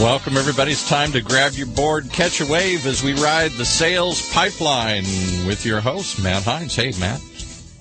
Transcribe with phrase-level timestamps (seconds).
[0.00, 0.72] Welcome, everybody.
[0.72, 5.04] It's time to grab your board, catch a wave as we ride the sales pipeline
[5.46, 6.74] with your host, Matt Heinz.
[6.74, 7.20] Hey, Matt.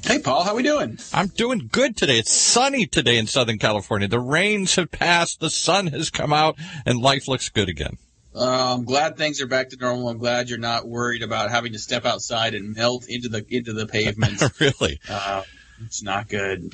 [0.03, 0.43] Hey, Paul.
[0.43, 0.99] How we doing?
[1.13, 2.19] I'm doing good today.
[2.19, 4.09] It's sunny today in Southern California.
[4.09, 7.97] The rains have passed, the sun has come out, and life looks good again.
[8.35, 10.09] Uh, I'm glad things are back to normal.
[10.09, 13.71] I'm glad you're not worried about having to step outside and melt into the into
[13.71, 14.43] the pavement.
[14.59, 15.43] really, uh,
[15.85, 16.73] it's not good.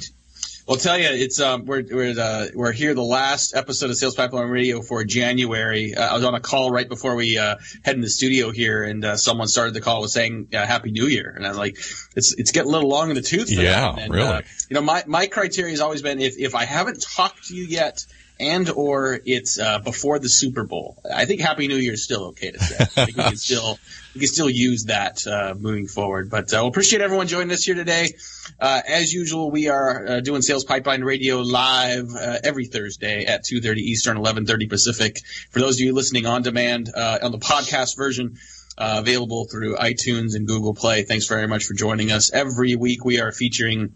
[0.65, 3.97] Well, I'll tell you, it's um, we're we're uh, we're here the last episode of
[3.97, 5.93] Sales Pipeline Radio for January.
[5.93, 8.83] Uh, I was on a call right before we uh, head in the studio here,
[8.83, 11.77] and uh, someone started the call with saying uh, Happy New Year, and I'm like,
[12.15, 13.51] it's it's getting a little long in the tooth.
[13.51, 14.27] yeah, and, really.
[14.27, 17.55] Uh, you know, my my criteria has always been if if I haven't talked to
[17.55, 18.03] you yet
[18.39, 20.97] and or it's uh, before the Super Bowl.
[21.13, 22.75] I think Happy New Year is still okay to say.
[22.79, 23.79] I think we can still
[24.13, 26.29] we can still use that uh, moving forward.
[26.29, 28.13] But uh, we'll appreciate everyone joining us here today.
[28.59, 33.43] Uh, as usual, we are uh, doing Sales Pipeline Radio live uh, every Thursday at
[33.43, 35.21] 2:30 Eastern, 11:30 Pacific.
[35.51, 38.37] For those of you listening on demand on the podcast version.
[38.77, 41.03] available through iTunes and Google Play.
[41.03, 42.31] Thanks very much for joining us.
[42.33, 43.93] Every week we are featuring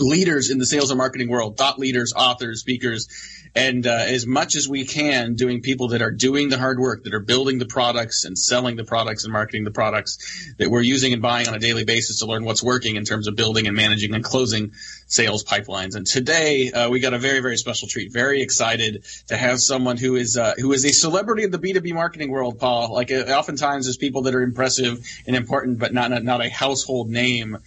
[0.00, 3.08] leaders in the sales and marketing world, thought leaders, authors, speakers,
[3.54, 7.04] and uh, as much as we can, doing people that are doing the hard work,
[7.04, 10.80] that are building the products and selling the products and marketing the products that we're
[10.80, 13.66] using and buying on a daily basis to learn what's working in terms of building
[13.66, 14.72] and managing and closing
[15.06, 15.94] sales pipelines.
[15.96, 18.10] And today uh, we got a very very special treat.
[18.10, 21.92] Very excited to have someone who is uh, who is a celebrity in the B2B
[21.92, 22.94] marketing world, Paul.
[22.94, 27.10] Like uh, oftentimes there's people that are impressive and important, but not not a household
[27.10, 27.58] name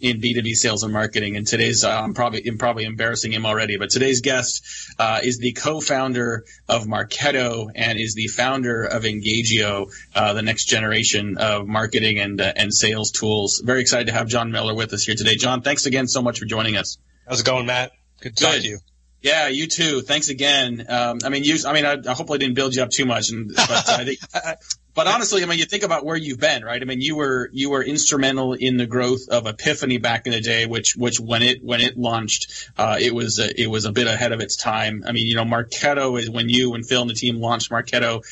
[0.00, 1.36] in B2B sales and marketing.
[1.36, 4.64] And today's, uh, I'm probably, I'm probably embarrassing him already, but today's guest
[4.98, 10.66] uh, is the co-founder of Marketo and is the founder of Engagio, uh, the next
[10.66, 13.60] generation of marketing and uh, and sales tools.
[13.64, 15.36] Very excited to have Jon Miller with us here today.
[15.36, 16.98] Jon, thanks again so much for joining us.
[17.28, 17.92] How's it going, Matt?
[18.20, 18.52] Good to Good.
[18.52, 18.78] talk to you.
[19.22, 20.00] Yeah, you too.
[20.00, 20.86] Thanks again.
[20.88, 21.58] Um, I mean, you.
[21.66, 24.18] I mean, I, I hopefully didn't build you up too much, and but I think
[24.94, 26.80] but honestly, I mean, you think about where you've been, right?
[26.80, 30.40] I mean, you were you were instrumental in the growth of Epiphany back in the
[30.40, 33.92] day, which which when it when it launched, uh, it was a, it was a
[33.92, 35.04] bit ahead of its time.
[35.06, 38.22] I mean, you know, Marketo is when you and Phil and the team launched Marketo.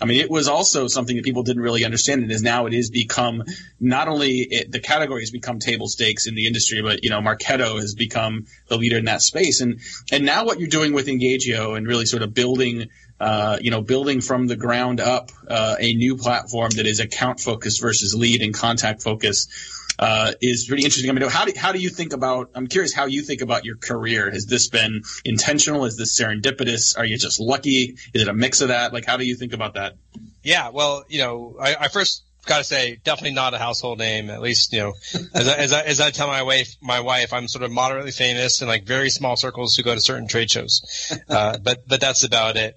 [0.00, 2.22] I mean, it was also something that people didn't really understand.
[2.22, 3.44] And is now it is become
[3.80, 7.20] not only it, the category has become table stakes in the industry, but you know,
[7.20, 9.60] Marketo has become the leader in that space.
[9.60, 9.80] And
[10.12, 12.88] and now what you're doing with Engagio and really sort of building
[13.20, 17.40] uh, you know, building from the ground up uh, a new platform that is account
[17.40, 19.50] focused versus lead and contact focused
[19.98, 21.10] uh, is pretty interesting.
[21.10, 22.50] I mean, how do, how do you think about?
[22.54, 24.30] I'm curious how you think about your career.
[24.30, 25.84] Has this been intentional?
[25.84, 26.96] Is this serendipitous?
[26.96, 27.96] Are you just lucky?
[28.14, 28.92] Is it a mix of that?
[28.92, 29.96] Like, how do you think about that?
[30.42, 34.30] Yeah, well, you know, I, I first got to say, definitely not a household name.
[34.30, 34.92] At least, you know,
[35.34, 38.10] as I, as I, as I tell my wife, my wife, I'm sort of moderately
[38.10, 40.82] famous in like very small circles who go to certain trade shows.
[41.28, 42.76] Uh, but, but that's about it.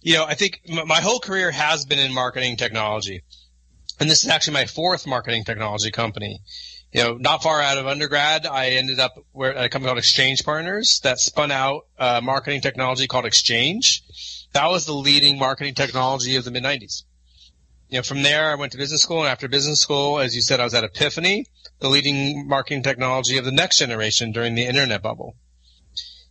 [0.00, 3.22] You know, I think my whole career has been in marketing technology.
[4.02, 6.40] And this is actually my fourth marketing technology company.
[6.90, 10.44] You know, not far out of undergrad, I ended up where a company called Exchange
[10.44, 14.02] Partners that spun out uh, marketing technology called Exchange.
[14.54, 17.04] That was the leading marketing technology of the mid 90s
[17.90, 20.40] you know, from there, I went to business school, and after business school, as you
[20.40, 21.44] said, I was at Epiphany,
[21.78, 25.36] the leading marketing technology of the next generation during the internet bubble.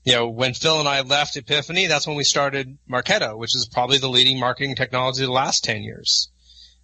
[0.04, 3.70] You know, when Phil and I left Epiphany, that's when we started Marketo, which is
[3.72, 6.30] probably the leading marketing technology of the last 10 years.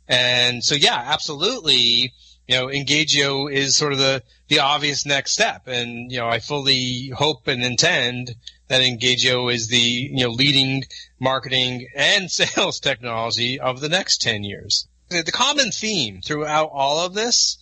[0.07, 2.13] And so, yeah, absolutely,
[2.47, 5.67] you know, Engagio is sort of the, the obvious next step.
[5.67, 8.35] And, you know, I fully hope and intend
[8.69, 10.83] that Engagio is the, you know, leading
[11.19, 14.87] marketing and sales technology of the next 10 years.
[15.09, 17.57] The common theme throughout all of this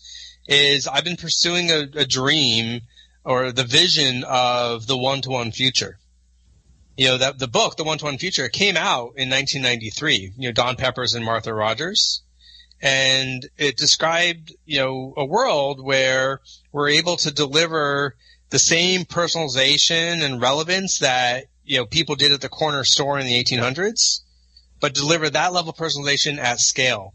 [0.48, 2.82] is I've been pursuing a, a dream
[3.24, 5.98] or the vision of the one-to-one future.
[6.98, 10.34] You know, that the book, The One-to-One Future, came out in 1993.
[10.38, 12.22] You know, Don Peppers and Martha Rogers.
[12.82, 16.42] And it described, you know, a world where
[16.72, 18.16] we're able to deliver
[18.50, 23.26] the same personalization and relevance that you know people did at the corner store in
[23.26, 24.22] the 1800s,
[24.80, 27.14] but deliver that level of personalization at scale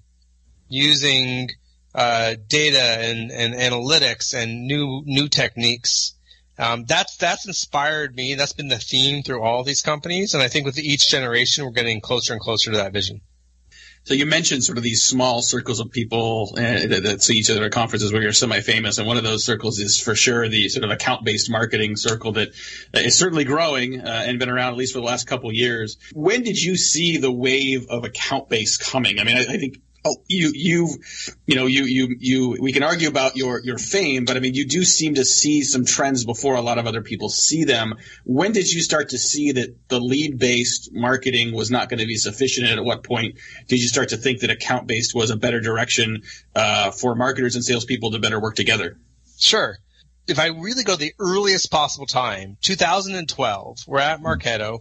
[0.69, 1.49] using
[1.95, 6.15] uh, data and, and analytics and new new techniques.
[6.59, 8.35] Um, that's that's inspired me.
[8.35, 11.71] That's been the theme through all these companies, and I think with each generation, we're
[11.71, 13.23] getting closer and closer to that vision.
[14.05, 17.65] So you mentioned sort of these small circles of people that, that, see each other
[17.65, 20.85] at conferences where you're semi-famous, and one of those circles is for sure the sort
[20.85, 22.49] of account-based marketing circle that
[22.95, 25.99] is certainly growing uh, and been around at least for the last couple years.
[26.15, 29.21] When did you see the wave of account-based coming?
[29.21, 30.89] I mean, I, I think Oh, you, you,
[31.47, 34.55] you know, you, you, you, we can argue about your, your fame, but I mean,
[34.55, 37.97] you do seem to see some trends before a lot of other people see them.
[38.25, 42.07] When did you start to see that the lead based marketing was not going to
[42.07, 42.69] be sufficient?
[42.69, 43.37] And at what point
[43.69, 46.23] did you start to think that account based was a better direction,
[46.55, 48.97] uh, for marketers and salespeople to better work together?
[49.39, 49.77] Sure.
[50.27, 54.81] If I really go the earliest possible time, 2012, we're at Marketo.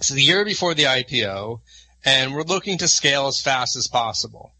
[0.00, 1.60] It's the year before the IPO
[2.04, 4.52] and we're looking to scale as fast as possible.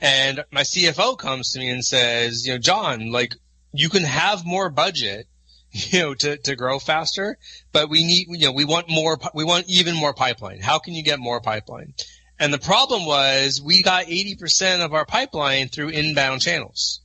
[0.00, 3.34] And my CFO comes to me and says, you know, Jon, like
[3.72, 5.26] you can have more budget,
[5.70, 7.38] you know, to, to grow faster,
[7.72, 10.60] but we need, you know, we want more, we want even more pipeline.
[10.60, 11.94] How can you get more pipeline?
[12.38, 17.00] And the problem was we got 80% of our pipeline through inbound channels,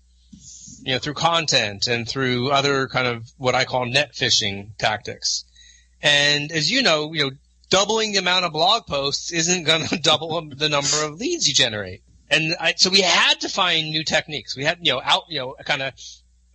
[0.83, 5.45] you know, through content and through other kind of what I call net fishing tactics.
[6.01, 7.31] And as you know, you know,
[7.71, 11.56] doubling the amount of blog posts isn't going to double the number of leads you
[11.56, 12.03] generate.
[12.29, 14.56] And I, so we had to find new techniques.
[14.56, 15.94] We had, you know, out, you know, kind of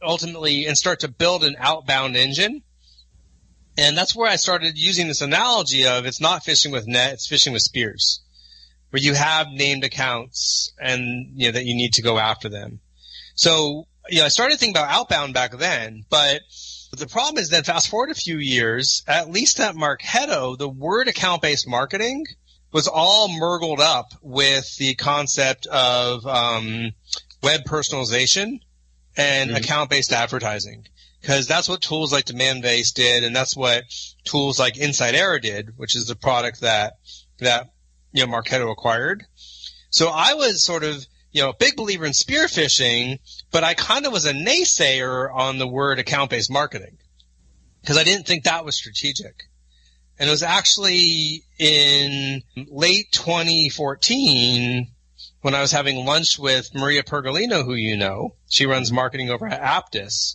[0.00, 2.62] ultimately and start to build an outbound engine.
[3.76, 7.26] And that's where I started using this analogy of it's not fishing with net, it's
[7.26, 8.22] fishing with spears,
[8.88, 12.80] where you have named accounts and, you know, that you need to go after them.
[13.34, 16.40] So, you know, I started thinking about outbound back then, but
[16.92, 21.08] the problem is then fast forward a few years, at least at Marketo, the word
[21.08, 22.26] account based marketing
[22.72, 26.92] was all mergled up with the concept of um,
[27.42, 28.60] web personalization
[29.16, 29.56] and mm-hmm.
[29.56, 30.86] account based advertising.
[31.20, 33.84] Because that's what tools like Demandbase did, and that's what
[34.24, 36.98] tools like Insightera did, which is the product that
[37.38, 37.70] that
[38.12, 39.24] you know Marketo acquired.
[39.90, 41.04] So I was sort of
[41.36, 43.18] you know big believer in spear phishing
[43.50, 46.96] but I kind of was a naysayer on the word account based marketing
[47.86, 49.44] because I didn't think that was strategic.
[50.18, 54.88] And it was actually in late 2014
[55.42, 58.34] when I was having lunch with Maria Pergolino, who you know.
[58.48, 60.34] She runs marketing over at Apttus.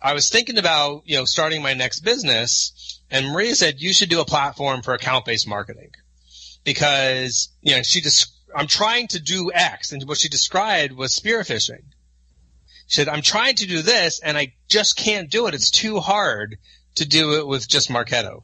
[0.00, 4.08] I was thinking about, you know, starting my next business and Maria said, you should
[4.08, 5.90] do a platform for account based marketing
[6.62, 11.12] because, you know, she just, I'm trying to do X and what she described was
[11.12, 11.84] spear phishing.
[12.86, 15.54] She said, I'm trying to do this and I just can't do it.
[15.54, 16.58] It's too hard
[16.96, 18.42] to do it with just Marketo.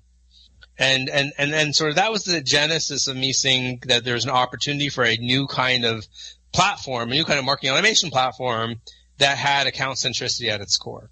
[0.79, 4.25] And, and, and then sort of that was the genesis of me seeing that there's
[4.25, 6.07] an opportunity for a new kind of
[6.53, 8.81] platform, a new kind of marketing automation platform
[9.19, 11.11] that had account centricity at its core.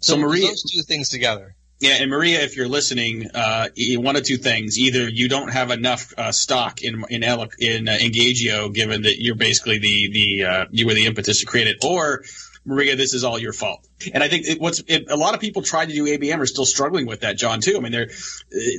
[0.00, 1.54] So, so Maria, those two things together.
[1.82, 5.72] Yeah, and Maria, if you're listening, uh, one of two things: either you don't have
[5.72, 7.24] enough uh, stock in in
[7.58, 11.46] in uh, Engagio, given that you're basically the the uh, you were the impetus to
[11.46, 12.22] create it, or
[12.64, 13.86] Maria, this is all your fault.
[14.12, 16.46] And I think it, what's it, a lot of people try to do ABM are
[16.46, 17.60] still struggling with that, Jon.
[17.60, 17.76] Too.
[17.76, 18.10] I mean, they're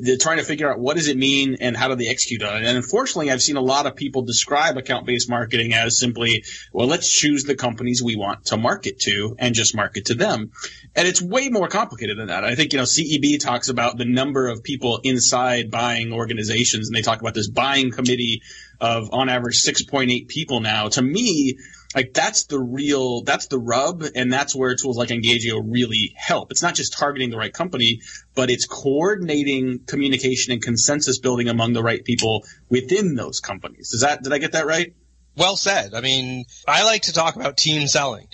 [0.02, 2.58] they're trying to figure out what does it mean and how do they execute on
[2.58, 2.66] it.
[2.66, 6.88] And unfortunately, I've seen a lot of people describe account based marketing as simply, well,
[6.88, 10.52] let's choose the companies we want to market to and just market to them.
[10.96, 12.44] And it's way more complicated than that.
[12.44, 16.96] I think you know CEB talks about the number of people inside buying organizations, and
[16.96, 18.42] they talk about this buying committee
[18.84, 20.90] of on average 6.8 people now.
[20.90, 21.58] To me
[21.96, 26.52] like that's the real that's the rub and that's where tools like Engagio really help.
[26.52, 28.02] It's not just targeting the right company
[28.36, 33.92] but it's coordinating communication and consensus building among the right people within those companies.
[33.92, 34.94] Does that did i get that right?
[35.38, 35.94] Well said.
[35.94, 38.28] I mean i like to talk about team selling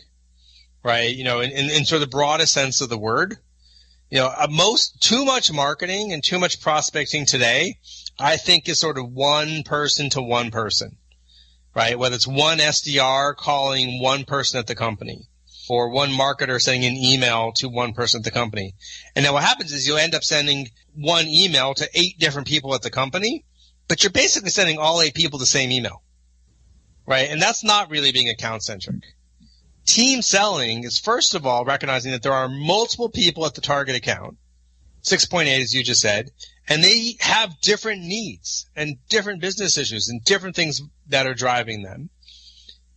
[0.83, 1.15] right?
[1.15, 3.37] You know in, in, in sort of the broadest sense of the word.
[4.09, 7.77] You know uh, most too much marketing and too much prospecting today
[8.19, 10.97] i think is sort of one person to one person
[11.76, 11.97] right?
[11.97, 15.28] Whether it's one SDR calling one person at the company
[15.69, 18.73] or one marketer sending an email to one person at the company.
[19.16, 22.73] And then what happens is you'll end up sending one email to eight different people
[22.73, 23.45] at the company,
[23.88, 26.02] but you're basically sending all eight people the same email,
[27.06, 27.30] right?
[27.30, 29.04] And that's not really being account centric.
[29.85, 33.95] Team selling is first of all recognizing that there are multiple people at the target
[33.95, 34.38] account,
[35.03, 36.31] 6.8 as you just said,
[36.68, 41.81] and they have different needs and different business issues and different things that are driving
[41.81, 42.09] them.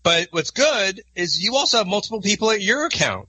[0.02, 3.28] But what's good is you also have multiple people at your account,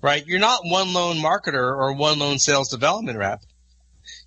[0.00, 0.26] right?
[0.26, 3.42] You're not one lone marketer or one lone sales development rep.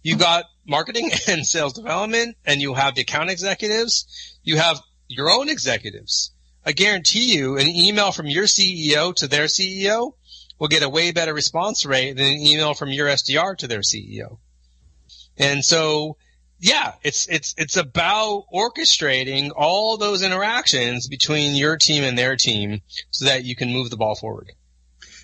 [0.02, 4.38] You got marketing and sales development and you have the account executives.
[4.44, 6.32] You have your own executives.
[6.66, 10.14] I guarantee you an email from your CEO to their CEO
[10.60, 13.82] will get a way better response rate than an email from your SDR to their
[13.82, 14.38] CEO.
[15.38, 16.18] And so,
[16.60, 22.82] yeah, it's, it's, it's about orchestrating all those interactions between your team and their team
[23.10, 24.52] so that you can move the ball forward.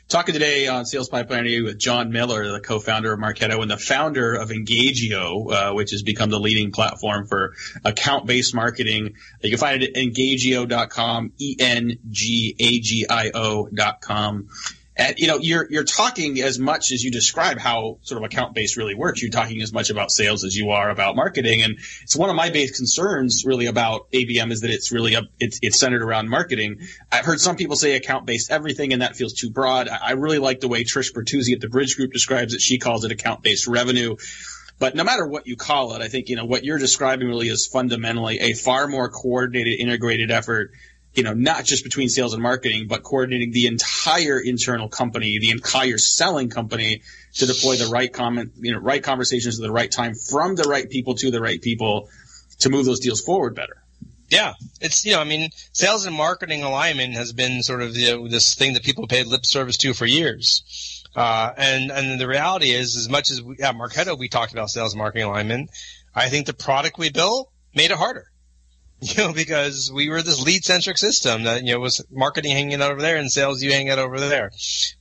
[0.10, 4.34] Talking today on Sales Pipeline with Jon Miller, the co-founder of Marketo and the founder
[4.34, 7.54] of Engagio, uh, which has become the leading platform for
[7.86, 9.14] account-based marketing.
[9.44, 12.00] You can find it at engagio.com, E-N-G-A-G-I-O.com.
[15.00, 18.53] And you know, you're you're talking as much as you describe how sort of account
[18.53, 19.22] based really works.
[19.22, 22.36] You're talking as much about sales as you are about marketing, and it's one of
[22.36, 26.27] my base concerns really about ABM is that it's really a, it's it's centered around
[26.27, 26.82] marketing.
[27.10, 29.88] I've heard some people say account based everything, and that feels too broad.
[29.88, 32.60] I, really like the way Trish Bertuzzi at the Bridge Group describes it.
[32.60, 34.18] She calls it account based revenue.
[34.79, 37.48] But no matter what you call it, I think you know what you're describing really
[37.48, 40.72] is fundamentally a far more coordinated, integrated effort
[41.13, 45.50] you know, not just between sales and marketing, but coordinating the entire internal company, the
[45.50, 47.01] entire selling company
[47.36, 50.63] to deploy the right comment, you know, right conversations at the right time from the
[50.63, 52.10] right people to the right people
[52.60, 53.84] to move those deals forward better.
[54.30, 58.54] Yeah, it's you know, I mean, sales and marketing alignment has been sort of this
[58.54, 62.96] thing that people paid lip service to for years, uh, and and the reality is,
[62.96, 65.72] as much as we, at Marketo we talked about sales and marketing alignment,
[66.13, 68.29] I think the product we built made it harder.
[69.01, 72.82] You know, because we were this lead centric system that, you know, was marketing hanging
[72.82, 74.51] out over there and sales you hang out over there.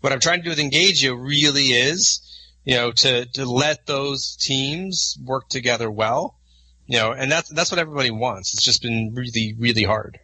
[0.00, 2.20] What I'm trying to do with Engagio really is,
[2.64, 6.36] you know, to, to let those teams work together well,
[6.86, 8.54] you know, and that's, that's what everybody wants.
[8.54, 10.18] It's just been really, really hard.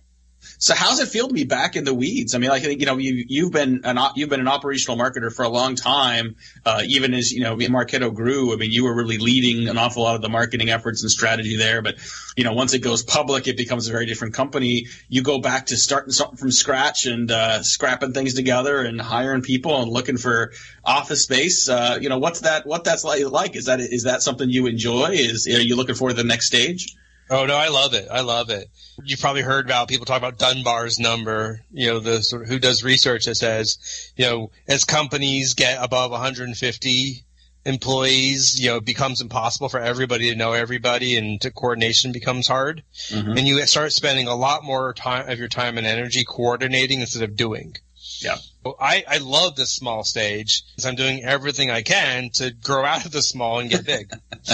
[0.58, 2.34] So how's it feel to be back in the weeds?
[2.34, 5.32] I mean, I think you know you you've been an you've been an operational marketer
[5.32, 6.36] for a long time.
[6.64, 10.02] Uh, even as you know Marketo grew, I mean, you were really leading an awful
[10.02, 11.82] lot of the marketing efforts and strategy there.
[11.82, 11.96] But
[12.36, 14.86] you know, once it goes public, it becomes a very different company.
[15.08, 19.42] You go back to starting something from scratch and uh, scrapping things together and hiring
[19.42, 20.52] people and looking for
[20.84, 21.68] office space.
[21.68, 22.66] Uh, you know, what's that?
[22.66, 23.56] What that's like?
[23.56, 25.10] Is that is that something you enjoy?
[25.12, 26.96] Is are you looking for the next stage?
[27.30, 28.08] Oh no, I love it.
[28.10, 28.68] I love it.
[29.02, 31.60] You've probably heard about people talk about Dunbar's number.
[31.72, 35.82] You know, the sort of who does research that says, you know, as companies get
[35.82, 37.24] above 150
[37.64, 42.46] employees, you know, it becomes impossible for everybody to know everybody, and to coordination becomes
[42.46, 42.82] hard.
[43.08, 43.38] Mm-hmm.
[43.38, 47.22] And you start spending a lot more time of your time and energy coordinating instead
[47.22, 47.76] of doing.
[48.20, 48.36] Yeah.
[48.80, 53.04] I, I love this small stage because I'm doing everything I can to grow out
[53.04, 54.10] of the small and get big.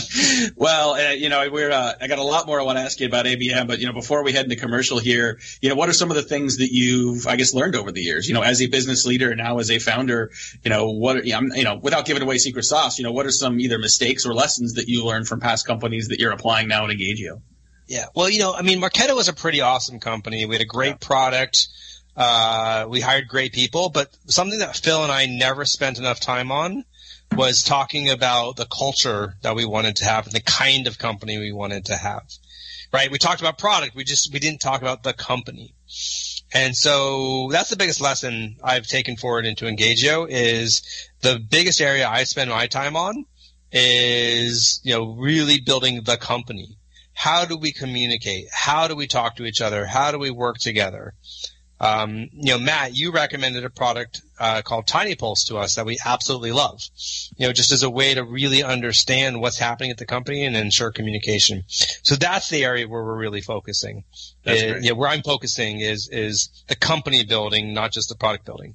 [0.57, 2.99] well, uh, you know, we're uh, I got a lot more I want to ask
[3.01, 5.89] you about ABM, but you know, before we head into commercial here, you know, what
[5.89, 8.29] are some of the things that you've I guess learned over the years?
[8.29, 10.31] You know, as a business leader and now as a founder,
[10.65, 13.33] you know, what I'm you know, without giving away secret sauce, you know, what are
[13.33, 16.85] some either mistakes or lessons that you learned from past companies that you're applying now
[16.85, 17.41] in Engagio?
[17.87, 20.47] Yeah, well, you know, I mean, Marketo was a pretty awesome company.
[20.47, 20.97] We had a great yeah.
[21.01, 21.67] product
[22.17, 26.51] uh, we hired great people, but something that Phil and I never spent enough time
[26.51, 26.85] on
[27.37, 31.39] was talking about the culture that we wanted to have and the kind of company
[31.39, 32.25] we wanted to have.
[32.93, 33.11] Right?
[33.11, 33.95] We talked about product.
[33.95, 35.75] We just, we didn't talk about the company.
[36.53, 40.83] And so that's the biggest lesson I've taken forward into Engagio is
[41.21, 43.27] the biggest area I spend my time on
[43.71, 46.77] is, you know, really building the company.
[47.13, 48.47] How do we communicate?
[48.53, 49.87] How do we talk to each other?
[49.87, 51.15] How do we work together?
[51.81, 55.87] Um, you know, Matt, you recommended a product uh, called Tiny Pulse to us that
[55.87, 56.83] we absolutely love.
[57.37, 60.55] You know, just as a way to really understand what's happening at the company and
[60.57, 61.65] ensure communication.
[61.69, 64.05] So that's the area where we're really focusing.
[64.45, 68.45] That's uh, yeah, where I'm focusing is is the company building, not just the product
[68.45, 68.75] building.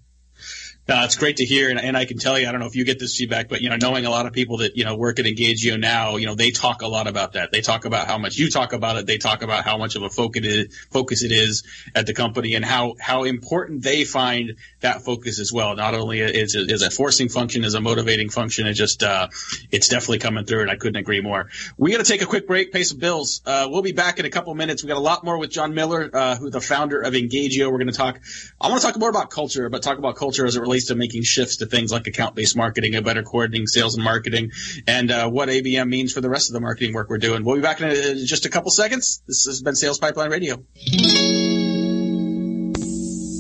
[0.88, 2.76] No, it's great to hear, and, and, I can tell you, I don't know if
[2.76, 4.96] you get this feedback, but you know, knowing a lot of people that you know
[4.96, 7.52] work at Engagio now, you know, they talk a lot about that.
[7.52, 9.08] They talk about how much you talk about it.
[9.08, 11.64] They talk about how much of a focus it is,
[11.96, 15.76] at the company, and how how important they find that focus as well.
[15.76, 18.68] Not only is is a forcing function, as a motivating function.
[18.68, 19.30] It just uh,
[19.72, 21.50] it's definitely coming through, and I couldn't agree more.
[21.78, 23.42] We got to take a quick break, pay some bills.
[23.44, 24.84] Uh, we'll be back in a couple minutes.
[24.84, 27.72] We got a lot more with Jon Miller, uh, who's the founder of Engagio.
[27.72, 28.20] We're going to talk.
[28.62, 30.96] I want to talk more about culture, but talk about culture as it relates to
[30.96, 34.52] making shifts to things like account-based marketing, a better coordinating sales and marketing,
[34.86, 37.44] and uh, what ABM means for the rest of the marketing work we're doing.
[37.44, 39.24] We'll be back in a, just a couple seconds.
[39.28, 40.64] This has been Sales Pipeline Radio.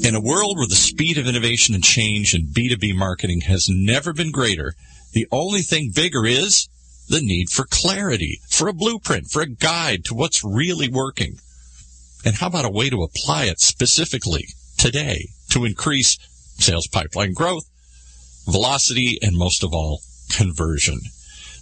[0.08, 4.14] In a world where the speed of innovation and change in B2B marketing has never
[4.14, 4.74] been greater,
[5.14, 6.70] the only thing bigger is
[7.10, 11.40] the need for clarity, for a blueprint, for a guide to what's really working.
[12.24, 16.18] And how about a way to apply it specifically today to increase
[16.58, 17.70] sales pipeline growth,
[18.46, 21.00] velocity, and most of all, conversion.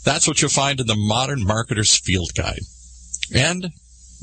[0.03, 2.61] That's what you'll find in the Modern Marketer's Field Guide.
[3.33, 3.71] And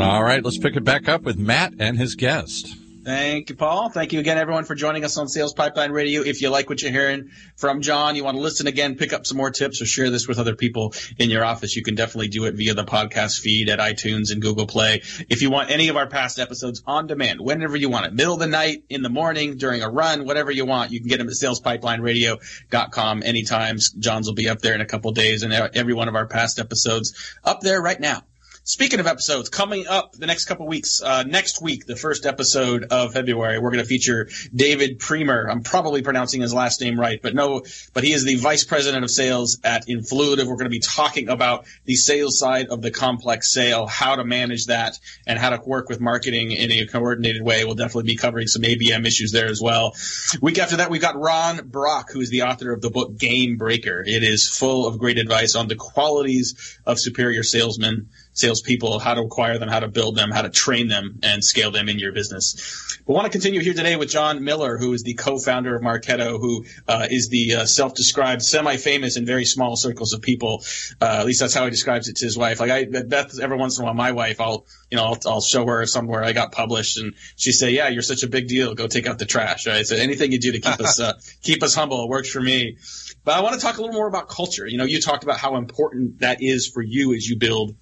[0.00, 2.74] All right, let's pick it back up with Matt and his guest.
[3.06, 3.88] Thank you, Paul.
[3.88, 6.22] Thank you again, everyone, for joining us on Sales Pipeline Radio.
[6.22, 9.26] If you like what you're hearing from Jon, you want to listen again, pick up
[9.26, 12.26] some more tips, or share this with other people in your office, you can definitely
[12.26, 15.02] do it via the podcast feed at iTunes and Google Play.
[15.28, 18.34] If you want any of our past episodes on demand, whenever you want it, middle
[18.34, 21.18] of the night, in the morning, during a run, whatever you want, you can get
[21.18, 23.78] them at salespipelineradio.com anytime.
[24.00, 26.58] Jon's will be up there in a couple days, and every one of our past
[26.58, 28.24] episodes up there right now.
[28.68, 32.86] Speaking of episodes, coming up the next couple weeks, uh, next week, the first episode
[32.90, 35.48] of February, we're going to feature David Priemer.
[35.48, 37.62] I'm probably pronouncing his last name right, but no,
[37.94, 40.46] but he is the vice president of sales at Influitive.
[40.46, 44.24] We're going to be talking about the sales side of the complex sale, how to
[44.24, 47.64] manage that, and how to work with marketing in a coordinated way.
[47.64, 49.94] We'll definitely be covering some ABM issues there as well.
[50.42, 53.58] Week after that, we've got Ron Brock, who is the author of the book Game
[53.58, 54.02] Breaker.
[54.04, 59.22] It is full of great advice on the qualities of superior salesmen salespeople, how to
[59.22, 62.12] acquire them, how to build them, how to train them, and scale them in your
[62.12, 62.98] business.
[63.06, 66.38] We want to continue here today with Jon Miller, who is the co-founder of Marketo,
[66.38, 70.62] who uh, is the uh, self-described semi-famous in very small circles of people.
[71.00, 72.60] Uh, at least that's how he describes it to his wife.
[72.60, 75.40] Like I, Beth, every once in a while, my wife, I'll, you know, I'll, I'll
[75.40, 78.74] show her somewhere I got published, and she say, "Yeah, you're such a big deal.
[78.74, 79.86] Go take out the trash." Right?
[79.86, 82.76] So anything you do to keep us uh, keep us humble works for me.
[83.24, 84.66] But I want to talk a little more about culture.
[84.66, 87.74] You know, you talked about how important that is for you as you build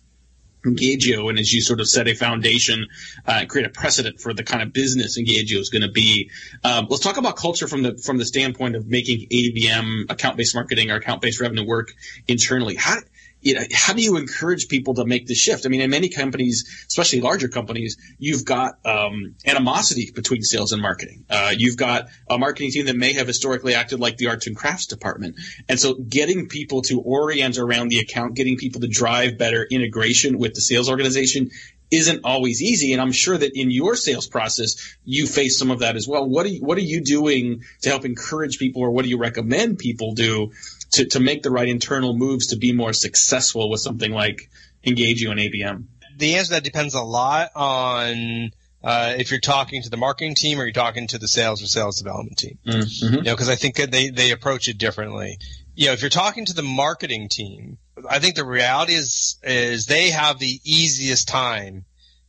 [0.65, 2.87] Engagio and as you sort of set a foundation
[3.27, 6.31] uh, create a precedent for the kind of business Engagio is going to be.
[6.63, 10.55] Um, let's talk about culture from the from the standpoint of making ABM account based
[10.55, 11.93] marketing or account based revenue work
[12.27, 12.75] internally.
[12.75, 12.97] How
[13.45, 15.67] you know, how do you encourage people to make the shift?
[15.67, 20.81] I mean, in many companies, especially larger companies, you've got um, animosity between sales and
[20.81, 21.27] marketing.
[21.29, 24.57] Uh, you've got a marketing team that may have historically acted like the arts and
[24.57, 25.37] crafts department.
[25.69, 30.39] And so getting people to orient around the account, getting people to drive better integration
[30.39, 31.51] with the sales organization
[31.91, 32.93] isn't always easy.
[32.93, 36.27] And I'm sure that in your sales process, you face some of that as well.
[36.27, 39.19] What are you, what are you doing to help encourage people or what do you
[39.19, 40.53] recommend people do
[40.95, 44.51] to, to make the right internal moves to be more successful with something like
[44.85, 45.85] Engagio and ABM?
[46.17, 48.53] The answer to that depends a lot on
[48.83, 51.67] uh, if you're talking to the marketing team or you're talking to the sales or
[51.67, 52.59] sales development team.
[52.67, 53.15] Mm-hmm.
[53.15, 55.39] You know, because I think they they approach it differently.
[55.75, 57.79] You know, if you're talking to the marketing team,
[58.09, 61.85] I think the reality is is they have the easiest time,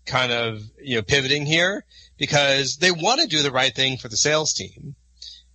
[0.06, 1.86] kind of you know pivoting here
[2.17, 4.95] because they want to do the right thing for the sales team,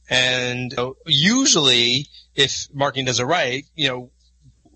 [0.09, 2.07] and usually
[2.41, 4.11] if marketing does it right, you know,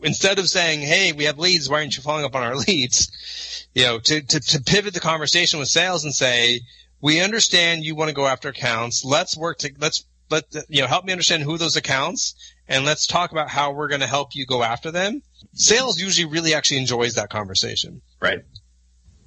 [0.03, 3.67] instead of saying, "Hey, we have leads, why aren't you following up on our leads?"
[3.75, 6.61] You know, to to, to pivot the conversation with sales and say,
[7.01, 9.05] "We understand you want to go after accounts.
[9.05, 12.35] Let's work to let's let you know help me understand who those accounts
[12.67, 15.23] and let's talk about how we're going to help you go after them."
[15.55, 18.03] Sales usually really actually enjoys that conversation.
[18.21, 18.41] Right.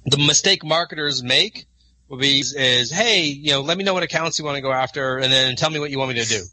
[0.06, 1.66] The mistake marketers make
[2.08, 4.72] will be is, "Hey, you know, let me know what accounts you want to go
[4.72, 6.44] after, and then tell me what you want me to do."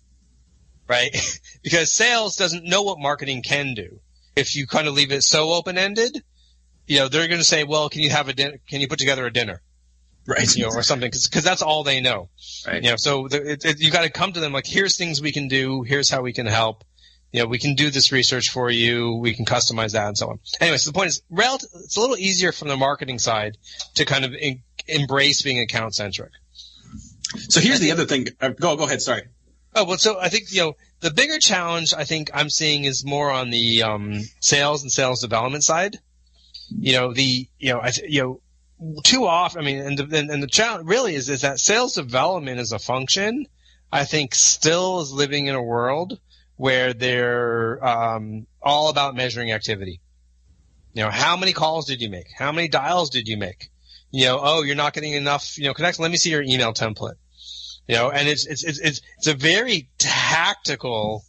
[0.88, 1.16] Right?
[1.64, 4.00] because sales doesn't know what marketing can do.
[4.36, 6.22] If you kind of leave it so open ended,
[6.88, 8.58] you know, they're going to say, well, can you have a dinner?
[8.68, 9.62] Can you put together a dinner?
[10.28, 10.56] Right.
[10.56, 12.30] You know, or something, because that's all they know.
[12.66, 12.84] Right.
[12.84, 15.22] You know, so the, it, it, you got to come to them like, here's things
[15.22, 15.84] we can do.
[15.84, 16.84] Here's how we can help.
[17.32, 19.16] You know, we can do this research for you.
[19.16, 20.40] We can customize that and so on.
[20.62, 23.58] Anyway, so the point is, it's a little easier from the marketing side
[23.96, 26.32] to kind of in, embrace being account centric.
[27.50, 28.28] So here's the other thing.
[28.40, 29.02] Uh, go, go ahead.
[29.02, 29.24] Sorry.
[29.78, 33.04] Oh well, so I think you know the bigger challenge I think I'm seeing is
[33.06, 36.00] more on the um, sales and sales development side.
[36.70, 38.42] You know the you know I you know
[39.04, 39.62] too often.
[39.62, 42.72] I mean, and the, and, and the challenge really is is that sales development as
[42.72, 43.48] a function.
[43.92, 46.20] I think still is living in a world
[46.56, 50.00] where they're um, all about measuring activity.
[50.94, 52.28] You know, how many calls did you make?
[52.34, 53.70] How many dials did you make?
[54.12, 55.58] You know, oh, you're not getting enough.
[55.58, 56.00] You know, connect.
[56.00, 57.16] Let me see your email template.
[57.88, 61.24] You know, and it's it's it's it's, it's a very tactical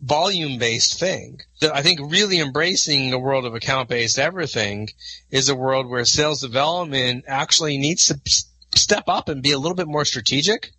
[0.00, 1.40] volume based thing.
[1.60, 4.88] That I think really embracing a world of account based everything
[5.30, 8.20] is a world where sales development actually needs to
[8.78, 10.70] step up and be a little bit more strategic.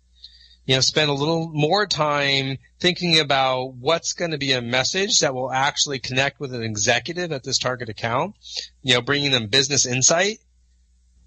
[0.64, 5.18] You know, spend a little more time thinking about what's going to be a message
[5.18, 8.36] that will actually connect with an executive at this target account.
[8.82, 10.38] You know, bringing them business insight.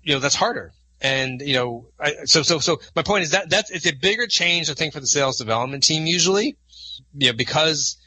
[0.01, 0.73] You know, that's harder.
[1.01, 4.27] And you know, I, so so so my point is that that's it's a bigger
[4.27, 6.57] change I think for the sales development team usually,
[7.13, 7.97] you know, because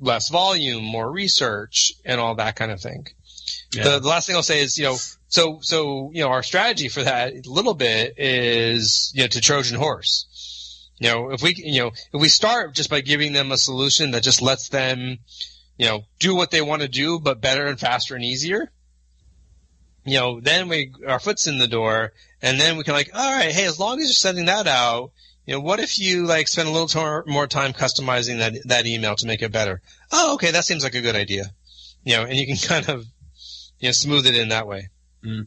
[0.00, 3.06] less volume, more research, and all that kind of thing.
[3.72, 3.84] Yeah.
[3.84, 4.96] The, the last thing I'll say is, you know,
[5.28, 9.40] so so you know, our strategy for that a little bit is you know to
[9.40, 10.88] Trojan horse.
[10.98, 14.12] You know, if we you know if we start just by giving them a solution
[14.12, 15.18] that just lets them,
[15.76, 18.70] you know, do what they want to do, but better and faster and easier.
[20.04, 23.32] You know, then we our foot's in the door, and then we can like, all
[23.32, 25.12] right, hey, as long as you're sending that out,
[25.46, 29.16] you know, what if you like spend a little more time customizing that that email
[29.16, 29.80] to make it better?
[30.12, 31.46] Oh, okay, that seems like a good idea.
[32.04, 33.06] You know, and you can kind of
[33.78, 34.90] you know smooth it in that way.
[35.24, 35.46] Mm.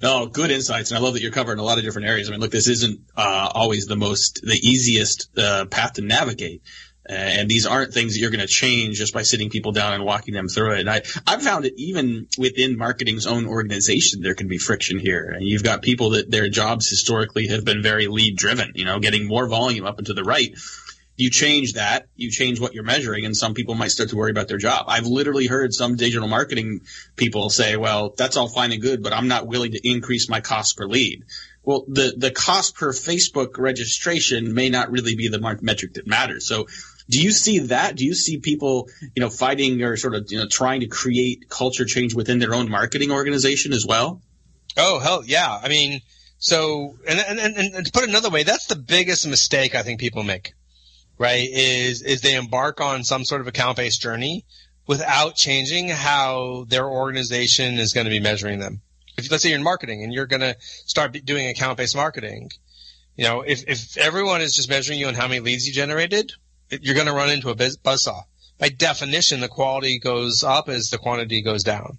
[0.00, 2.28] No, good insights, and I love that you're covering a lot of different areas.
[2.28, 6.62] I mean, look, this isn't uh, always the most, the easiest uh, path to navigate,
[7.08, 9.92] Uh, and these aren't things that you're going to change just by sitting people down
[9.92, 10.80] and walking them through it.
[10.80, 15.24] And I, I've found it even within marketing's own organization, there can be friction here.
[15.34, 19.00] And you've got people that their jobs historically have been very lead driven, you know,
[19.00, 20.54] getting more volume up and to the right
[21.16, 24.30] you change that, you change what you're measuring, and some people might start to worry
[24.30, 24.86] about their job.
[24.88, 26.80] I've literally heard some digital marketing
[27.16, 30.40] people say, well, that's all fine and good, but I'm not willing to increase my
[30.40, 31.24] cost per lead.
[31.62, 36.48] Well, the, the cost per Facebook registration may not really be the metric that matters.
[36.48, 36.66] So
[37.12, 37.96] do you see that?
[37.96, 41.48] Do you see people, you know, fighting or sort of, you know, trying to create
[41.48, 44.22] culture change within their own marketing organization as well?
[44.78, 45.60] Oh, hell yeah.
[45.62, 46.00] I mean,
[46.38, 49.82] so, and, and, and, and to put it another way, that's the biggest mistake I
[49.82, 50.54] think people make
[51.18, 54.44] right, is, is they embark on some sort of account based journey
[54.86, 58.80] without changing how their organization is going to be measuring them.
[59.18, 62.50] If let's say you're in marketing and you're going to start doing account based marketing,
[63.16, 66.32] you know, if, if everyone is just measuring you on how many leads you generated,
[66.80, 68.22] you're going to run into a buzzsaw.
[68.58, 71.98] By definition, the quality goes up as the quantity goes down.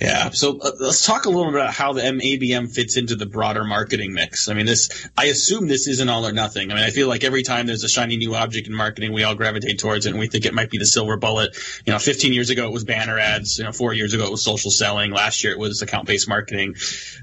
[0.00, 0.30] Yeah.
[0.30, 3.62] So uh, let's talk a little bit about how the MABM fits into the broader
[3.62, 4.48] marketing mix.
[4.48, 6.72] I mean, this, I assume this isn't all or nothing.
[6.72, 9.22] I mean, I feel like every time there's a shiny new object in marketing, we
[9.22, 11.56] all gravitate towards it and we think it might be the silver bullet.
[11.86, 13.58] You know, 15 years ago it was banner ads.
[13.58, 15.12] You know, four years ago it was social selling.
[15.12, 16.74] Last year it was account based marketing.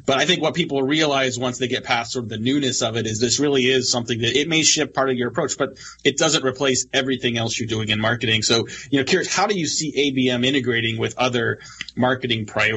[0.06, 2.96] But I think what people realize once they get past sort of the newness of
[2.96, 5.78] it is this really is something that it may shift part of your approach, but
[6.06, 8.44] it doesn't replace everything else you're doing in marketing.
[8.44, 11.60] So, you know, curious, how do you see ABM integrating with other
[11.98, 12.71] marketing priorities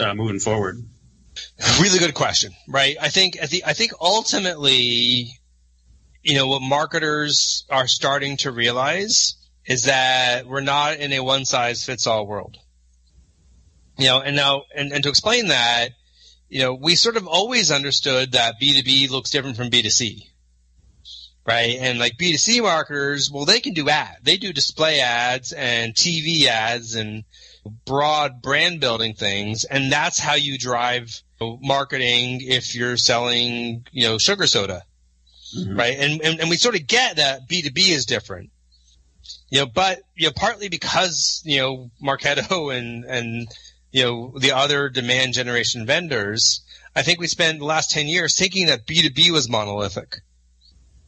[0.00, 0.84] uh, moving forward?
[1.80, 2.96] Really good question, right?
[3.00, 5.30] I think the, I think ultimately,
[6.22, 11.44] you know, what marketers are starting to realize is that we're not in a one
[11.44, 12.56] size fits all world.
[13.98, 15.90] You know, and now and, and to explain that,
[16.48, 20.20] you know, we sort of always understood that B2B looks different from B2C.
[21.46, 21.76] Right.
[21.78, 24.16] And like B2C marketers, well, they can do ad.
[24.22, 27.22] They do display ads and TV ads and
[27.70, 34.18] broad brand building things, and that's how you drive marketing if you're selling, you know,
[34.18, 34.82] sugar soda,
[35.56, 35.76] mm-hmm.
[35.76, 35.96] right?
[35.98, 38.50] And, and and we sort of get that B two B is different,
[39.50, 43.48] you know, but you know, partly because you know Marketo and and
[43.92, 46.62] you know the other demand generation vendors,
[46.94, 50.20] I think we spent the last ten years thinking that B two B was monolithic.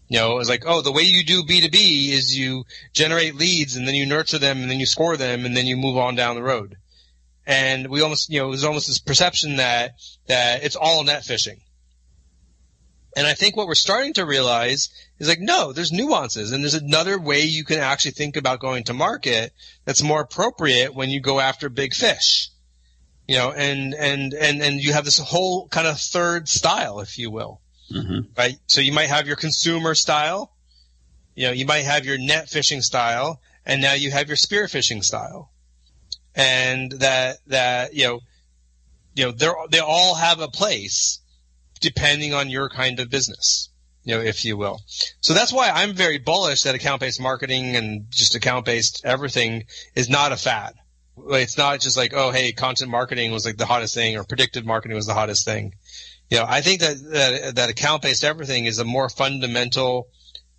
[0.08, 3.86] You know, it's like, oh, the way you do B2B is you generate leads and
[3.86, 6.34] then you nurture them and then you score them and then you move on down
[6.34, 6.76] the road.
[7.46, 9.92] And we almost, you know, there's almost this perception that,
[10.26, 11.60] that it's all net fishing.
[13.16, 16.74] And I think what we're starting to realize is like, no, there's nuances and there's
[16.74, 19.52] another way you can actually think about going to market
[19.84, 22.50] that's more appropriate when you go after big fish.
[23.26, 27.18] You know, and, and, and, and you have this whole kind of third style, if
[27.18, 27.60] you will.
[27.92, 28.20] Mm-hmm.
[28.36, 28.56] Right.
[28.66, 30.52] So you might have your consumer style.
[31.34, 34.66] You know, you might have your net fishing style, and now you have your spear
[34.66, 35.52] fishing style,
[36.34, 38.20] and that that you know,
[39.14, 41.20] you know, they they all have a place
[41.80, 43.70] depending on your kind of business,
[44.02, 44.80] you know, if you will.
[45.20, 49.64] So that's why I'm very bullish that account based marketing and just account based everything
[49.94, 50.74] is not a fad.
[51.30, 54.64] It's not just like, oh, hey, content marketing was like the hottest thing or predictive
[54.64, 55.74] marketing was the hottest thing
[56.30, 60.08] you know, I think that that, that account based everything is a more fundamental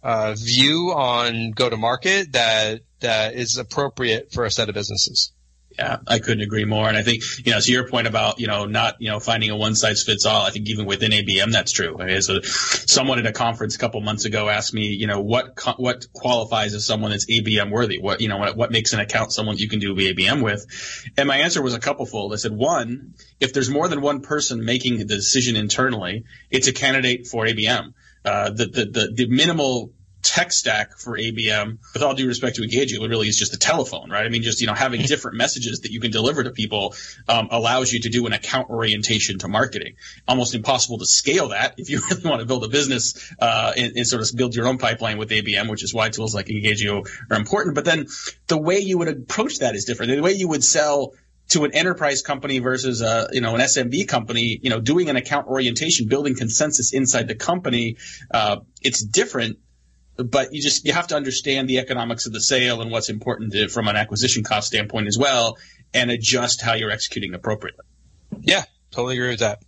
[0.01, 5.31] uh, view on go to market that that is appropriate for a set of businesses.
[5.77, 6.87] Yeah, I couldn't agree more.
[6.87, 9.49] And I think, you know, to your point about, you know, not, you know, finding
[9.51, 11.97] a one size fits all, I think even within ABM, that's true.
[11.99, 15.21] I mean, so someone at a conference a couple months ago asked me, you know,
[15.21, 17.99] what, what qualifies as someone that's ABM worthy?
[17.99, 20.65] What, you know, what, what makes an account someone you can do ABM with?
[21.17, 22.33] And my answer was a couple fold.
[22.33, 26.73] I said, one, if there's more than one person making the decision internally, it's a
[26.73, 27.93] candidate for ABM.
[28.25, 32.61] Uh, the, the, the, the minimal tech stack for ABM, with all due respect to
[32.61, 34.25] Engagio, it really is just a telephone, right?
[34.25, 36.95] I mean, just you know having different messages that you can deliver to people
[37.27, 39.95] um, allows you to do an account orientation to marketing.
[40.27, 43.95] Almost impossible to scale that if you really want to build a business uh, and,
[43.95, 47.07] and, sort of build your own pipeline with ABM, which is why tools like Engagio
[47.29, 47.75] are important.
[47.75, 48.07] But then
[48.47, 50.11] the way you would approach that is different.
[50.11, 51.13] The way you would sell
[51.49, 55.15] to an enterprise company versus a you know an SMB company, you know, doing an
[55.15, 57.97] account orientation, building consensus inside the company,
[58.31, 59.57] uh, it's different.
[60.23, 63.53] But you just you have to understand the economics of the sale and what's important
[63.53, 65.57] to, from an acquisition cost standpoint as well,
[65.93, 67.85] and adjust how you're executing appropriately.
[68.41, 69.59] Yeah, totally agree with that.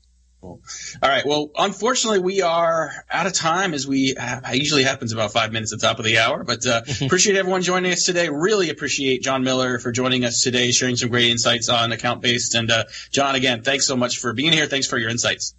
[0.43, 0.59] All
[1.03, 1.23] right.
[1.25, 5.71] Well, unfortunately, we are out of time as we uh, usually happens about five minutes
[5.71, 6.43] at the top of the hour.
[6.43, 8.27] But uh, appreciate everyone joining us today.
[8.29, 12.55] Really appreciate Jon Miller for joining us today, sharing some great insights on account based.
[12.55, 14.65] And uh, Jon, again, thanks so much for being here.
[14.65, 15.53] Thanks for your insights.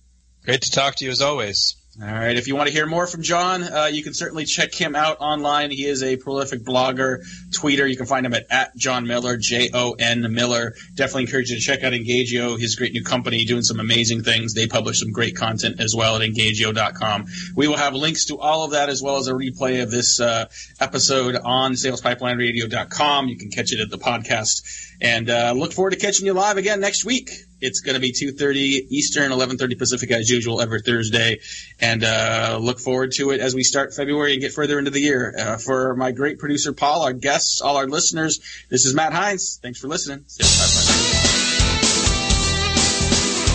[0.44, 1.76] Great to talk to you as always.
[2.00, 2.38] All right.
[2.38, 5.18] If you want to hear more from Jon, uh, you can certainly check him out
[5.20, 5.70] online.
[5.70, 7.18] He is a prolific blogger,
[7.50, 7.88] tweeter.
[7.88, 10.72] You can find him at, at Jon Miller, J O N Miller.
[10.94, 14.54] Definitely encourage you to check out Engagio, his great new company, doing some amazing things.
[14.54, 17.26] They publish some great content as well at engagio.com.
[17.56, 20.18] We will have links to all of that as well as a replay of this
[20.18, 20.46] uh,
[20.80, 23.28] episode on SalesPipelineRadio.com.
[23.28, 24.62] You can catch it at the podcast.
[25.02, 27.32] And uh, look forward to catching you live again next week.
[27.62, 31.38] It's going to be 2.30 Eastern, 11.30 Pacific as usual every Thursday.
[31.80, 35.00] And uh, look forward to it as we start February and get further into the
[35.00, 35.34] year.
[35.38, 39.58] Uh, for my great producer, Paul, our guests, all our listeners, this is Matt Heinz.
[39.62, 40.24] Thanks for listening.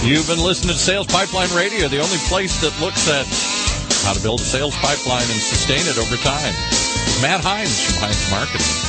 [0.08, 3.26] You've been listening to Sales Pipeline Radio, the only place that looks at
[4.06, 6.54] how to build a sales pipeline and sustain it over time.
[7.22, 8.87] Matt Heinz from Heinz Marketing.